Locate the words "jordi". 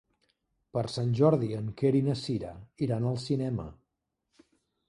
1.19-1.51